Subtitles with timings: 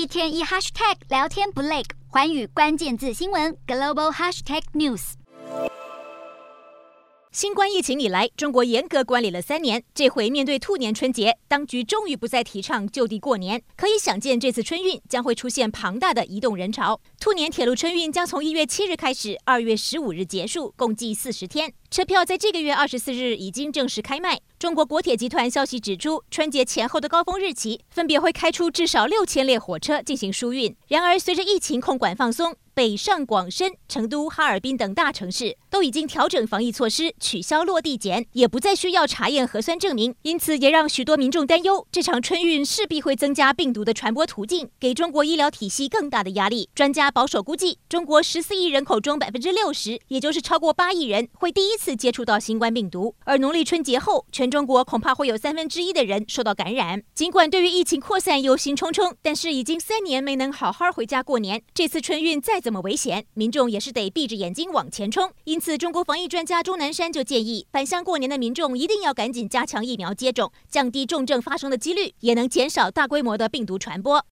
[0.00, 5.12] 一天一 hashtag 聊天不累，寰宇关键字新闻 global hashtag news。
[7.30, 13.62] 新冠疫情以来，中国严格管理了三年，这回面对兔年春节，当局终于不再提倡就地过年。
[13.76, 16.98] 可以想见，这次春运将会出现庞大的移动人潮。
[17.20, 21.74] 兔年铁路春运将从一月七日开始，二月十五日结束，共计四十天。
[21.90, 24.40] 车票在这个月二十四日已经正式开卖。
[24.60, 30.76] 中国国铁集团消息指出，春节前后的高峰日期，分别会开出至少六千列火车进行疏运。
[30.88, 40.14] 然而，随着疫情控管放松，北上广深、成都、哈尔滨等大城市都已经调整防疫措施，取消落地检，也不再需要查验核酸证明。
[40.22, 46.68] 因此，也让许多民众担忧，这场春运势必会增加病毒的传播途径，给中国医疗体系更大的压力。
[46.74, 57.02] 专家保守估计，中国十四亿人口中百分之六十，也就是超过八亿人，会第一次接触到新冠病毒，而农历春节后全，中国恐怕会有三分之一的人受到感染。
[57.14, 65.30] 尽管对于疫情扩散忧心忡忡，但是已经三年没能好好回家过年，这次春运再怎么危险，民众也是得闭着眼睛往前冲。
[65.44, 74.24] 因此，中国防疫专家钟南山就建议，返乡过年的民众一定要赶紧加强疫苗接种，降低重症发生的几率，也能减少大规模的病毒传播。